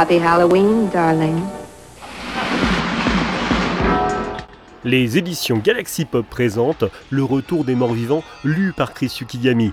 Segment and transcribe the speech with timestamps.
[0.00, 1.40] Happy Halloween, darling.
[4.84, 9.72] Les éditions Galaxy Pop présentent Le Retour des Morts Vivants, lu par Chris Yukigami.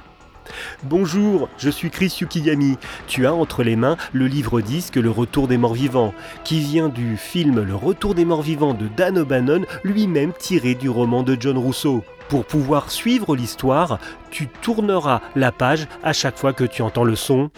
[0.81, 2.79] Bonjour, je suis Chris Yukigami.
[3.05, 6.89] Tu as entre les mains le livre disque Le Retour des Morts Vivants, qui vient
[6.89, 11.37] du film Le Retour des Morts Vivants de Dan O'Bannon, lui-même tiré du roman de
[11.39, 12.03] John Rousseau.
[12.29, 13.99] Pour pouvoir suivre l'histoire,
[14.31, 17.51] tu tourneras la page à chaque fois que tu entends le son.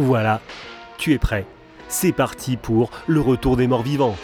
[0.00, 0.40] Voilà,
[0.96, 1.44] tu es prêt.
[1.88, 4.16] C'est parti pour Le Retour des Morts Vivants.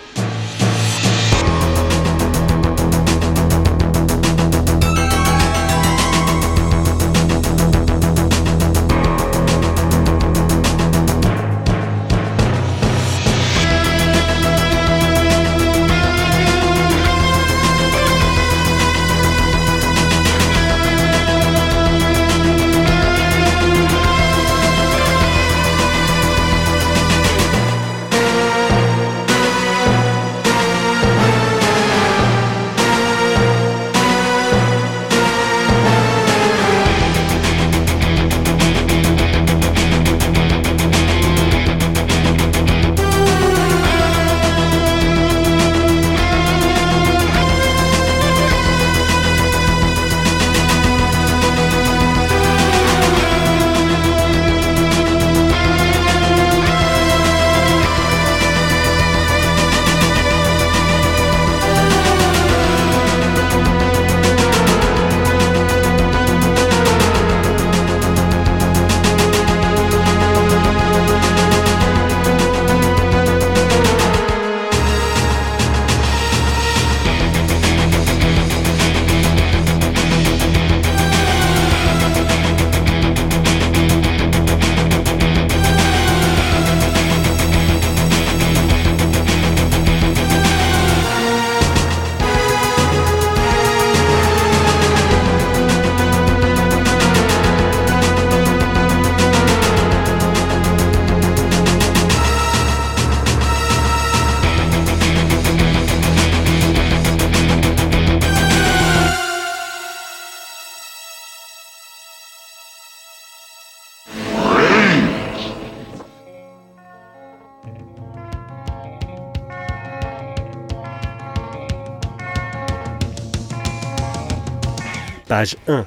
[125.34, 125.84] Page 1.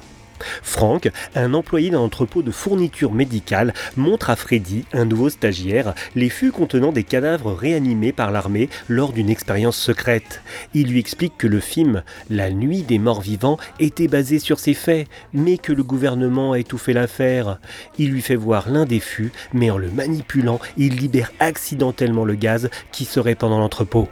[0.62, 6.28] Franck, un employé d'un entrepôt de fournitures médicales, montre à Freddy, un nouveau stagiaire, les
[6.28, 10.42] fûts contenant des cadavres réanimés par l'armée lors d'une expérience secrète.
[10.74, 14.74] Il lui explique que le film La nuit des morts vivants était basé sur ces
[14.74, 17.58] faits, mais que le gouvernement a étouffé l'affaire.
[17.96, 22.34] Il lui fait voir l'un des fûts, mais en le manipulant, il libère accidentellement le
[22.34, 24.10] gaz qui se répand dans l'entrepôt.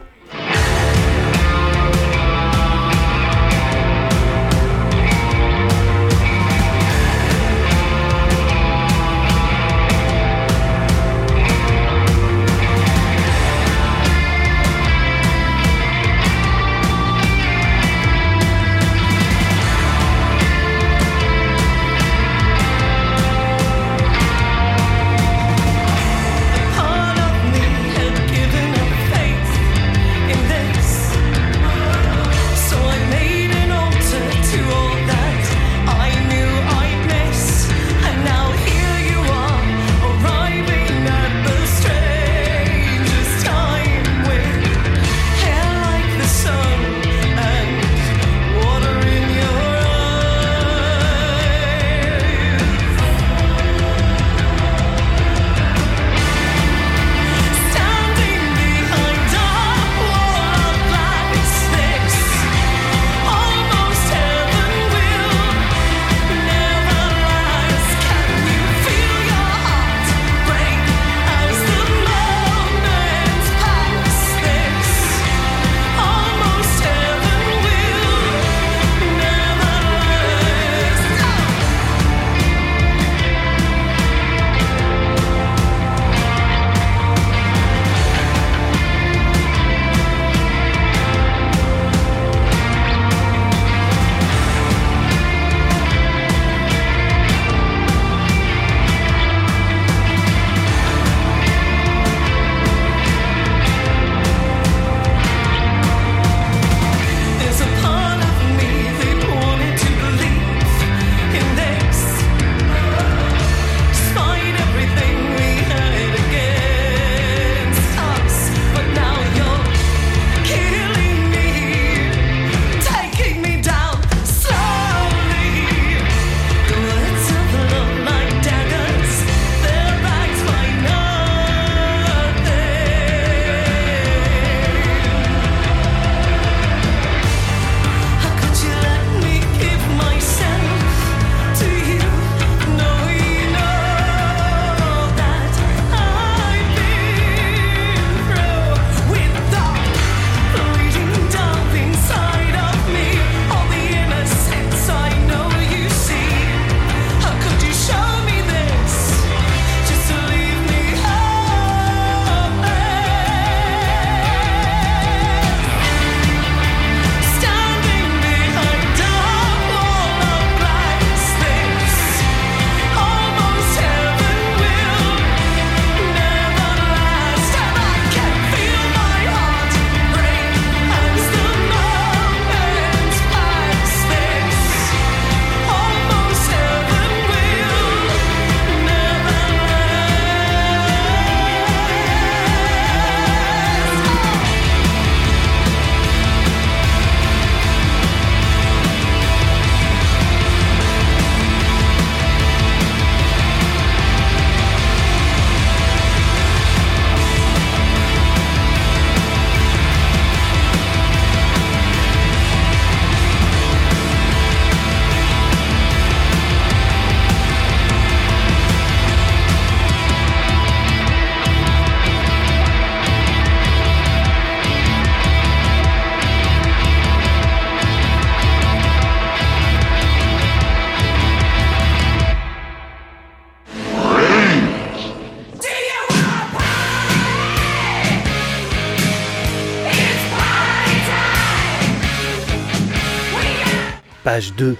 [244.37, 244.77] Page 2.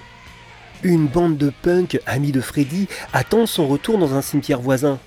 [0.83, 4.99] Une bande de punks, amis de Freddy, attend son retour dans un cimetière voisin.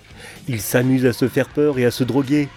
[0.48, 2.48] Ils s'amusent à se faire peur et à se droguer.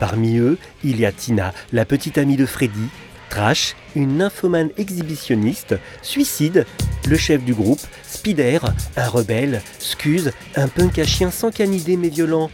[0.00, 2.88] Parmi eux, il y a Tina, la petite amie de Freddy,
[3.30, 6.66] Trash, une nymphomane exhibitionniste, Suicide,
[7.06, 8.58] le chef du groupe, Spider,
[8.96, 12.50] un rebelle, Scuse, un punk à chien sans canidé mais violent,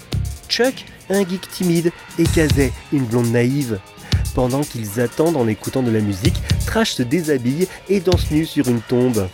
[0.51, 3.79] Chuck, un geek timide, et Kazay, une blonde naïve.
[4.35, 8.69] Pendant qu'ils attendent en écoutant de la musique, Trash se déshabille et danse nu sur
[8.69, 9.29] une tombe.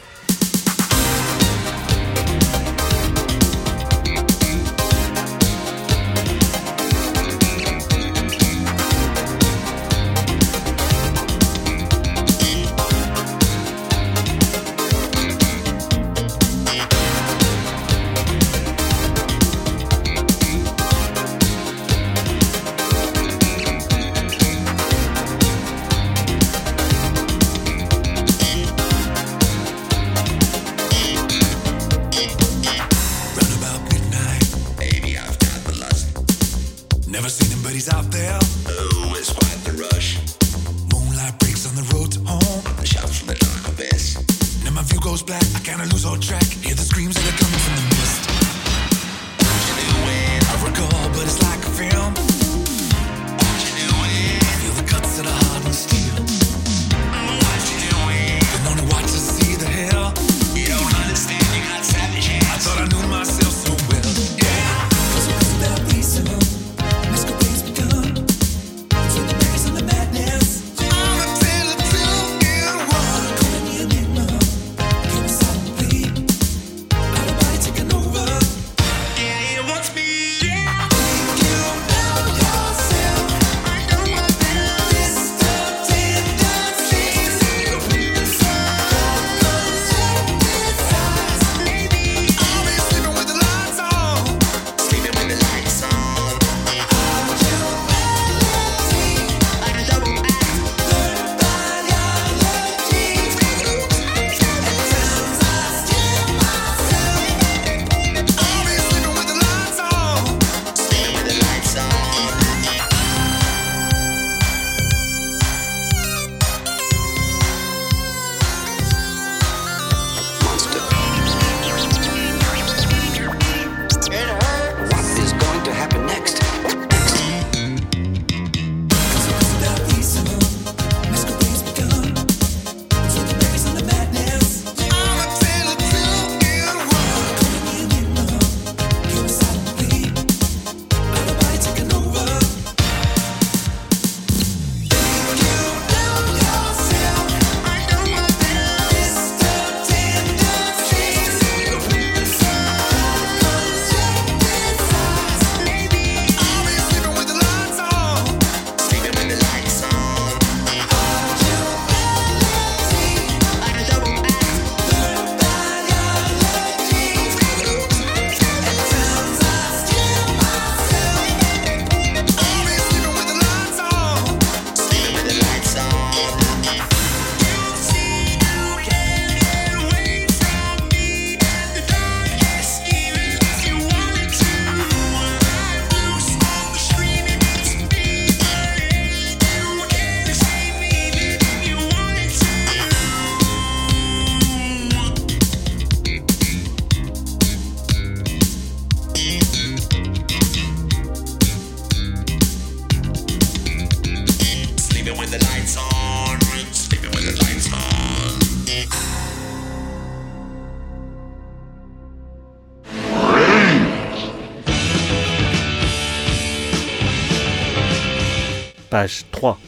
[218.98, 219.60] Page 3.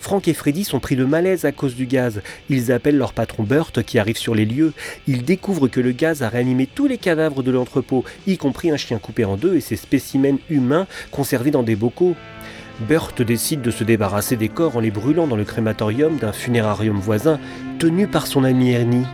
[0.00, 2.22] Frank et Freddy sont pris de malaise à cause du gaz.
[2.48, 4.72] Ils appellent leur patron Burt qui arrive sur les lieux.
[5.06, 8.78] Ils découvrent que le gaz a réanimé tous les cadavres de l'entrepôt, y compris un
[8.78, 12.16] chien coupé en deux et ses spécimens humains conservés dans des bocaux.
[12.88, 16.98] Burt décide de se débarrasser des corps en les brûlant dans le crématorium d'un funérarium
[16.98, 17.38] voisin
[17.78, 19.04] tenu par son ami Ernie.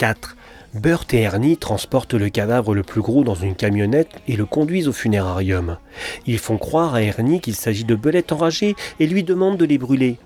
[0.00, 0.34] 4.
[0.72, 4.88] Burt et Ernie transportent le cadavre le plus gros dans une camionnette et le conduisent
[4.88, 5.76] au funérarium.
[6.24, 9.76] Ils font croire à Ernie qu'il s'agit de belettes enragées et lui demandent de les
[9.76, 10.16] brûler.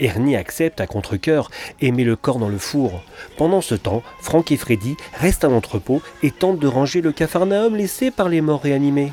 [0.00, 1.50] Ernie accepte à contre-coeur
[1.82, 3.02] et met le corps dans le four.
[3.36, 7.76] Pendant ce temps, Frank et Freddy restent à l'entrepôt et tentent de ranger le cafarnaum
[7.76, 9.12] laissé par les morts réanimés.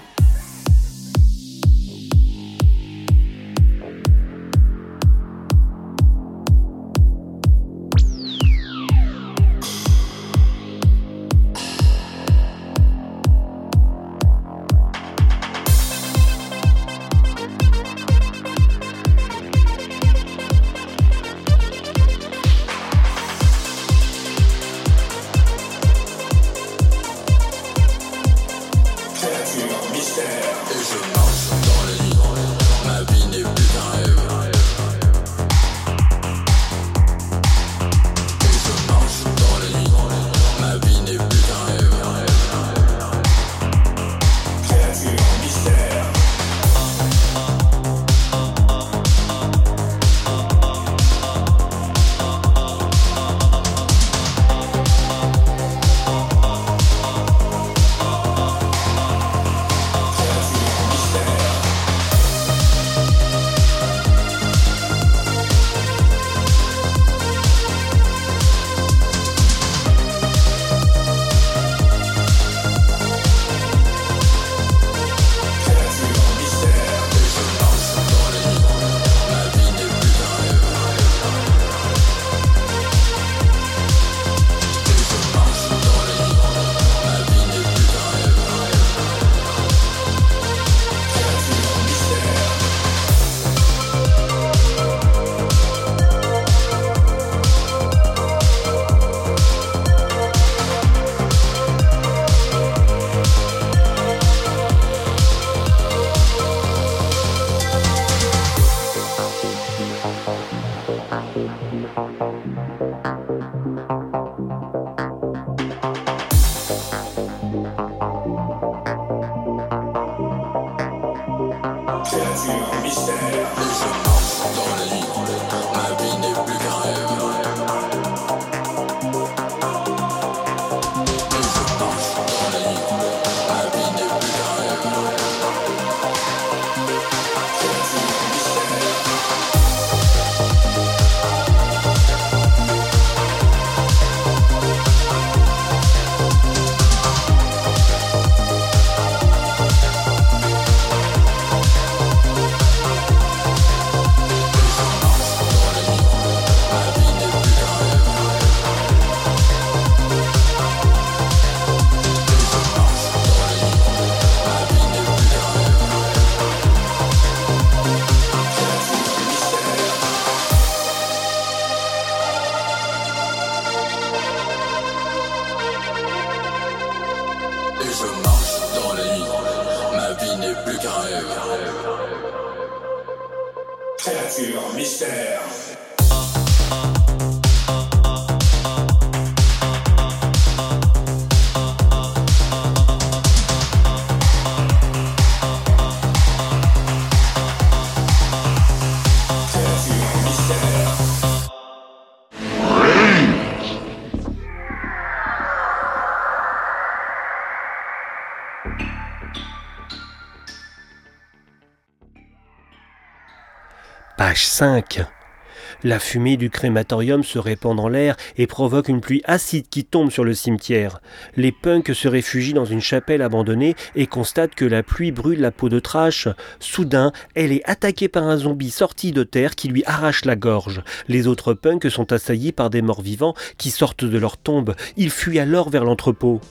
[215.84, 220.12] La fumée du crématorium se répand dans l'air et provoque une pluie acide qui tombe
[220.12, 221.00] sur le cimetière.
[221.36, 225.52] Les punks se réfugient dans une chapelle abandonnée et constatent que la pluie brûle la
[225.52, 226.28] peau de trash.
[226.60, 230.82] Soudain, elle est attaquée par un zombie sorti de terre qui lui arrache la gorge.
[231.08, 234.76] Les autres punks sont assaillis par des morts vivants qui sortent de leur tombe.
[234.98, 236.42] Ils fuient alors vers l'entrepôt.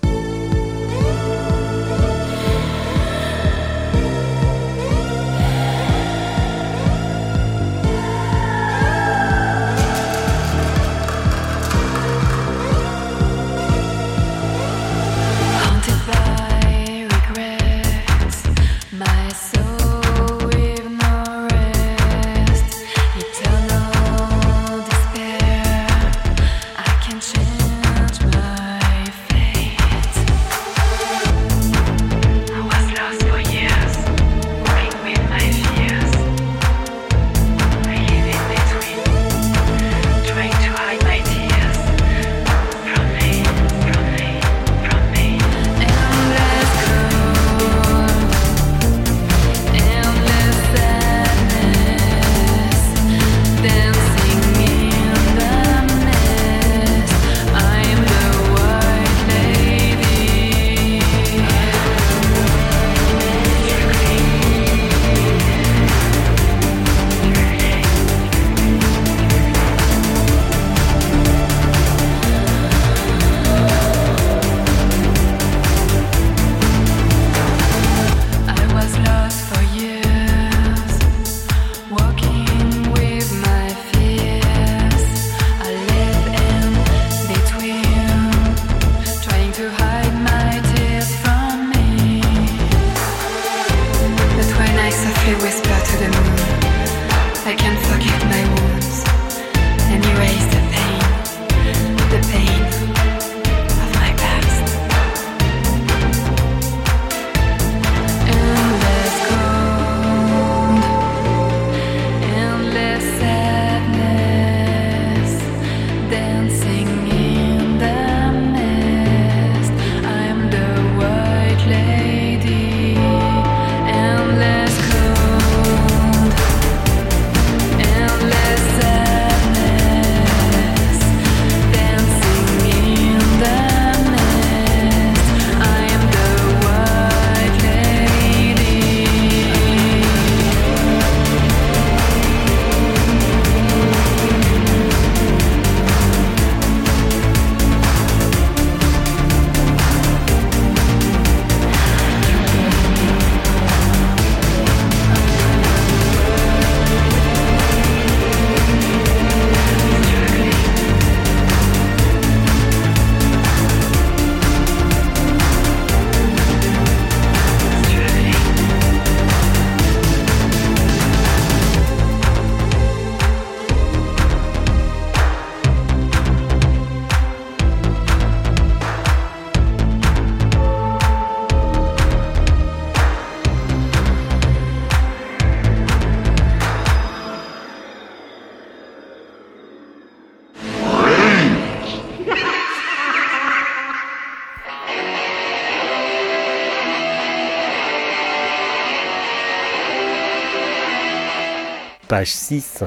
[202.14, 202.85] Page 6.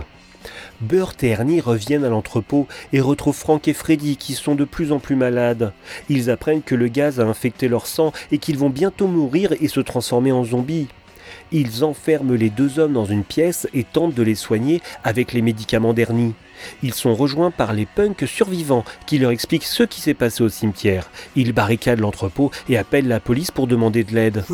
[0.80, 4.94] Burt et Ernie reviennent à l'entrepôt et retrouvent Frank et Freddy qui sont de plus
[4.94, 5.74] en plus malades.
[6.08, 9.68] Ils apprennent que le gaz a infecté leur sang et qu'ils vont bientôt mourir et
[9.68, 10.88] se transformer en zombies.
[11.52, 15.42] Ils enferment les deux hommes dans une pièce et tentent de les soigner avec les
[15.42, 16.34] médicaments d'Ernie.
[16.82, 20.48] Ils sont rejoints par les punks survivants qui leur expliquent ce qui s'est passé au
[20.48, 21.12] cimetière.
[21.36, 24.46] Ils barricadent l'entrepôt et appellent la police pour demander de l'aide.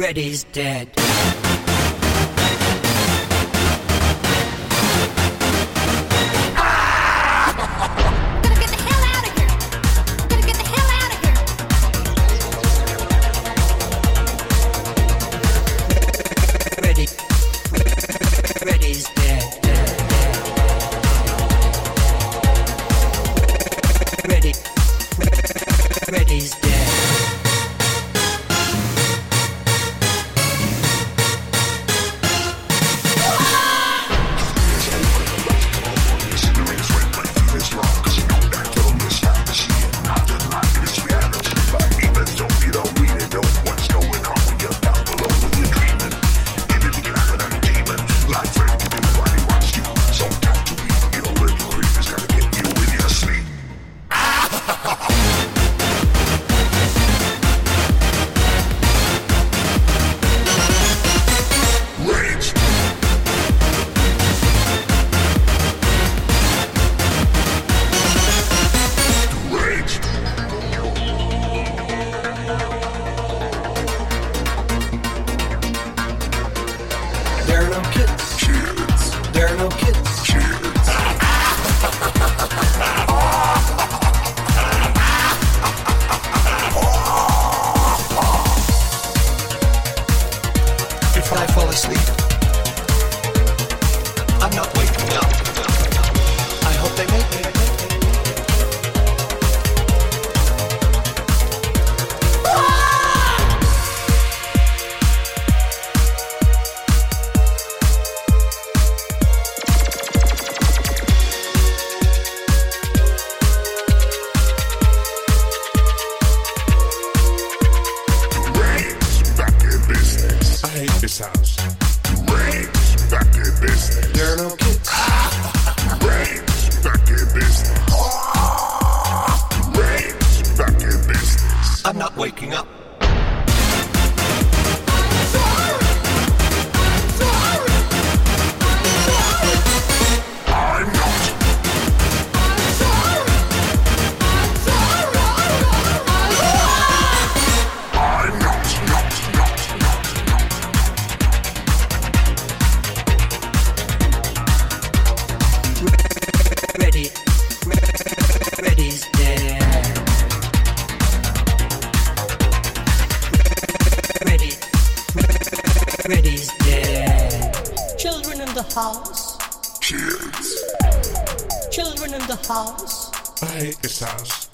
[172.14, 173.12] In the house.
[173.42, 174.48] I hate this house.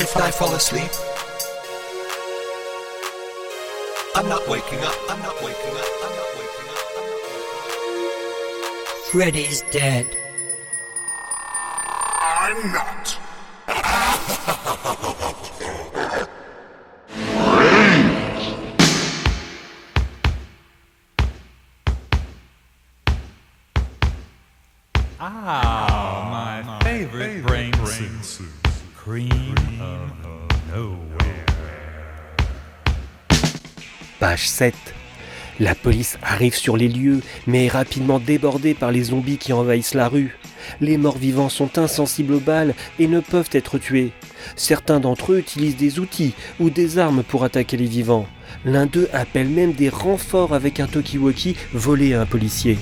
[0.00, 0.90] If I fall asleep,
[4.14, 4.96] I'm not waking up.
[5.10, 5.90] I'm not waking up.
[6.04, 6.80] I'm not waking up.
[6.96, 7.96] I'm not waking up.
[9.12, 10.06] Freddy's dead.
[12.46, 13.05] I'm not.
[34.36, 34.74] Page 7.
[35.60, 39.94] La police arrive sur les lieux, mais est rapidement débordée par les zombies qui envahissent
[39.94, 40.36] la rue.
[40.82, 44.12] Les morts vivants sont insensibles aux balles et ne peuvent être tués.
[44.54, 48.26] Certains d'entre eux utilisent des outils ou des armes pour attaquer les vivants.
[48.66, 52.76] L'un d'eux appelle même des renforts avec un talkie-walkie volé à un policier.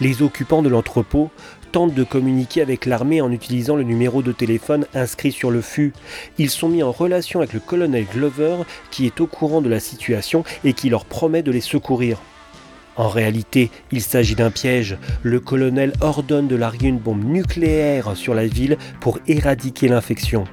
[0.00, 1.30] Les occupants de l'entrepôt
[1.72, 5.92] tentent de communiquer avec l'armée en utilisant le numéro de téléphone inscrit sur le fût.
[6.38, 8.58] Ils sont mis en relation avec le colonel Glover
[8.90, 12.18] qui est au courant de la situation et qui leur promet de les secourir.
[12.96, 14.96] En réalité, il s'agit d'un piège.
[15.22, 20.44] Le colonel ordonne de larguer une bombe nucléaire sur la ville pour éradiquer l'infection.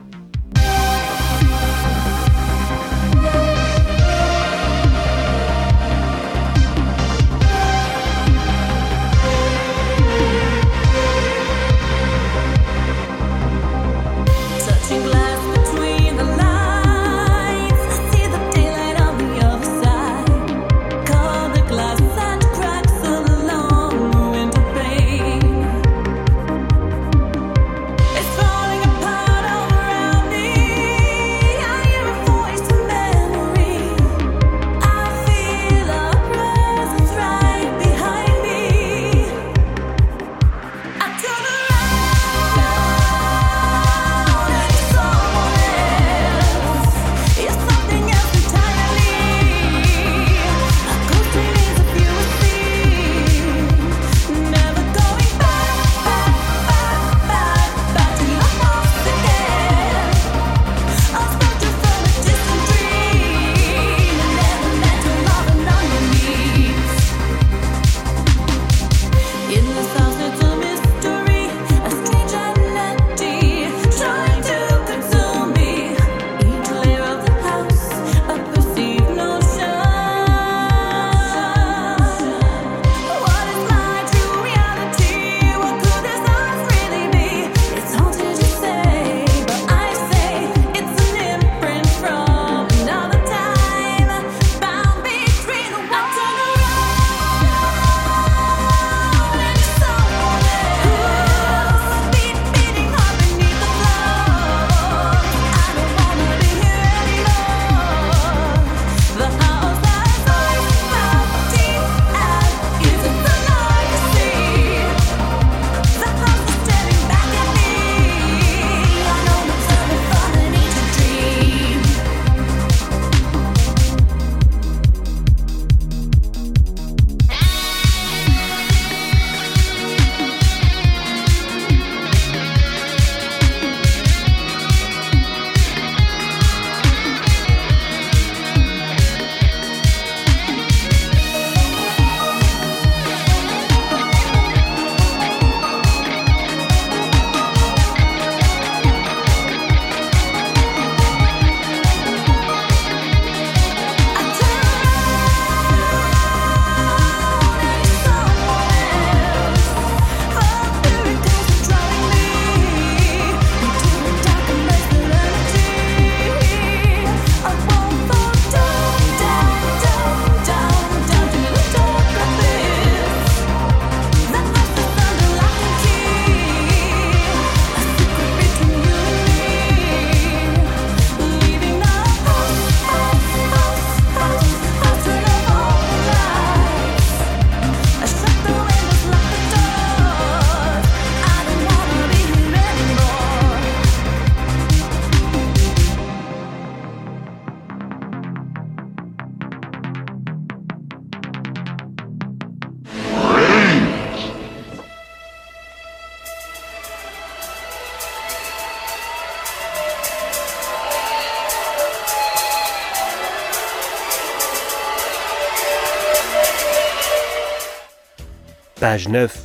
[218.94, 219.36] Page 9.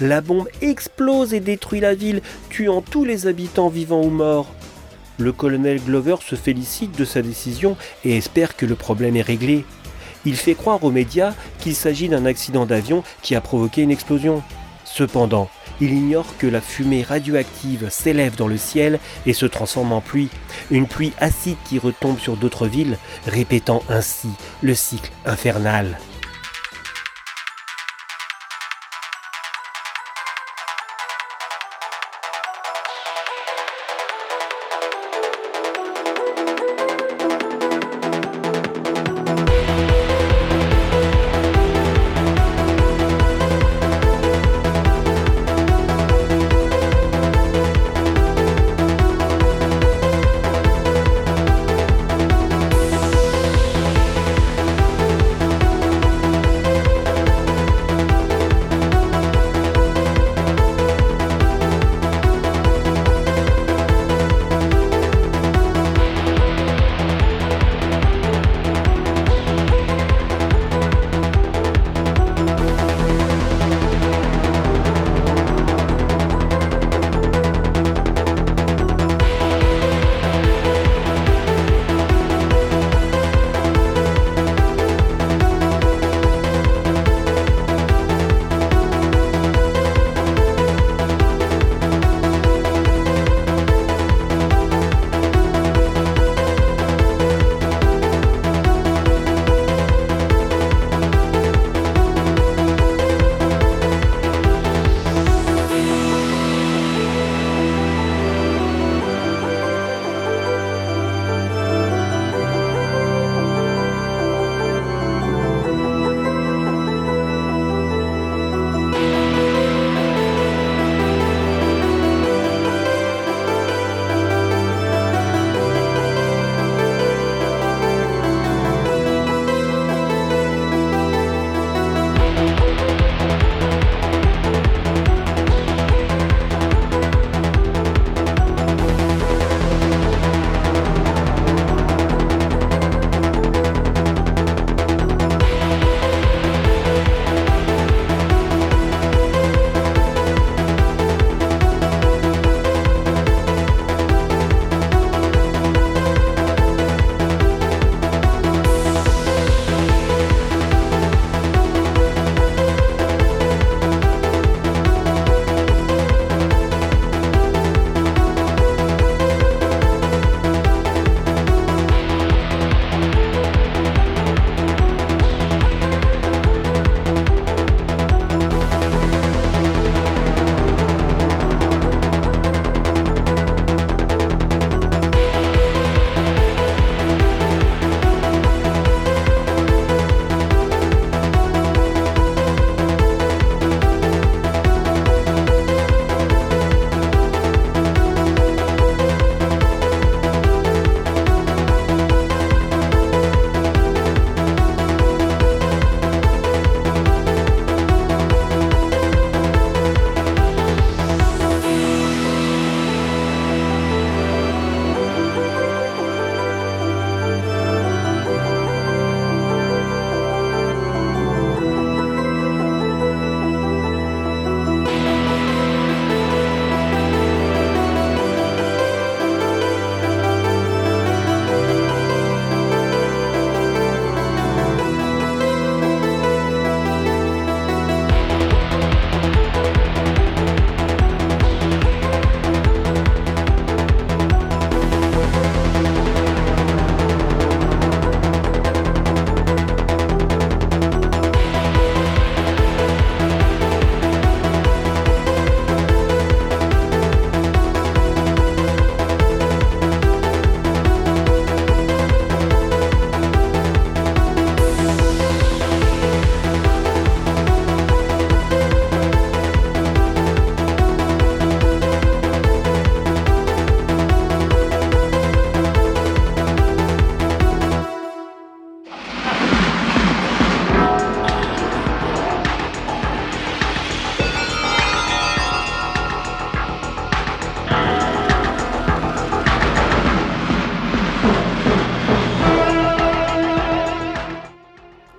[0.00, 4.50] La bombe explose et détruit la ville, tuant tous les habitants vivants ou morts.
[5.18, 7.76] Le colonel Glover se félicite de sa décision
[8.06, 9.66] et espère que le problème est réglé.
[10.24, 14.42] Il fait croire aux médias qu'il s'agit d'un accident d'avion qui a provoqué une explosion.
[14.86, 15.50] Cependant,
[15.82, 20.30] il ignore que la fumée radioactive s'élève dans le ciel et se transforme en pluie,
[20.70, 24.30] une pluie acide qui retombe sur d'autres villes, répétant ainsi
[24.62, 25.98] le cycle infernal.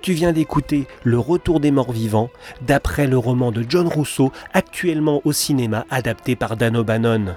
[0.08, 2.30] Tu viens d'écouter Le Retour des morts vivants,
[2.62, 7.36] d'après le roman de John Rousseau, actuellement au cinéma, adapté par Dan O'Bannon.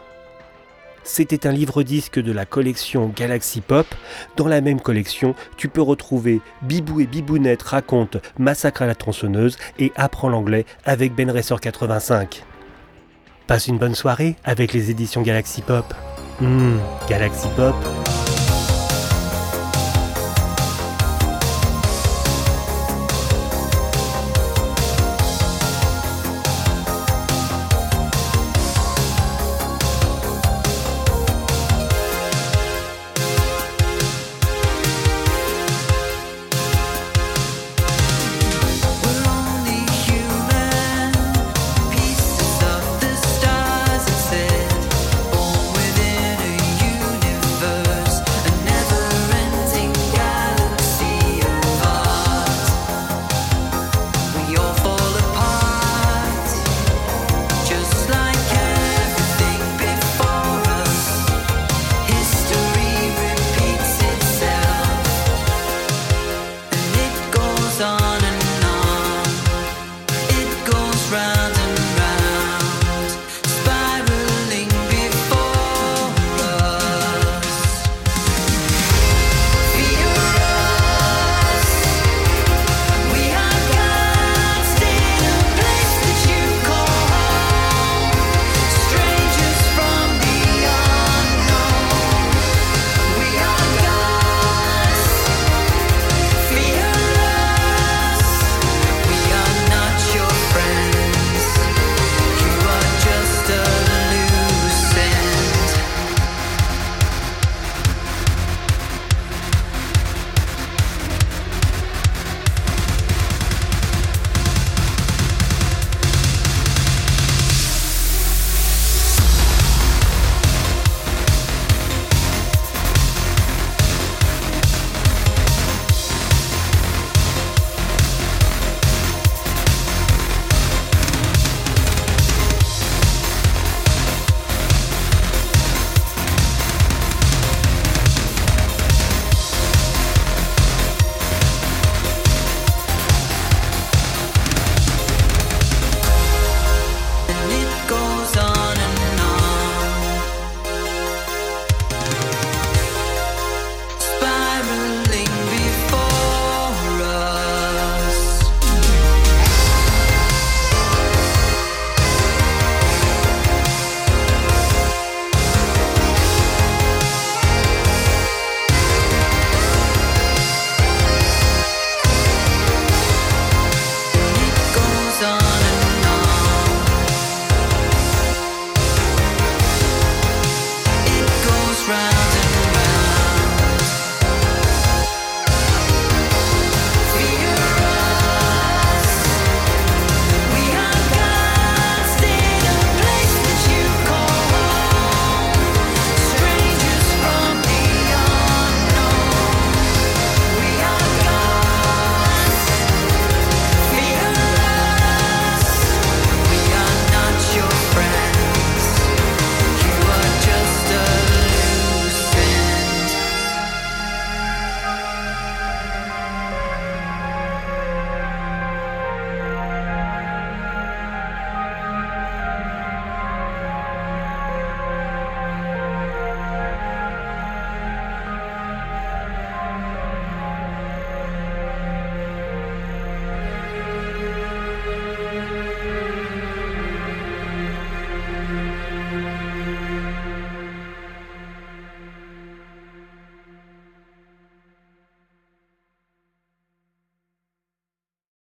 [1.02, 3.88] C'était un livre-disque de la collection Galaxy Pop.
[4.36, 9.56] Dans la même collection, tu peux retrouver Bibou et Bibounette racontent Massacre à la tronçonneuse
[9.80, 12.44] et Apprends l'anglais avec Ben Ressort 85.
[13.48, 15.92] Passe une bonne soirée avec les éditions Galaxy Pop.
[16.40, 16.76] Hmm,
[17.08, 17.74] Galaxy Pop.